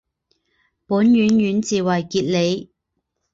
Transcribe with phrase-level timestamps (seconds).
[0.87, 2.71] 本县县治为杰里。